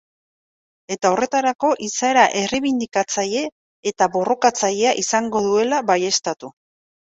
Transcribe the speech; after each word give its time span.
Eta 0.95 1.11
horretarako 1.15 1.69
izaera 1.87 2.23
erreibindikatzailea 2.39 3.53
eta 3.93 4.09
borrokatzailea 4.17 4.97
izango 5.05 5.45
zuela 5.51 5.85
baieztatu. 5.95 6.55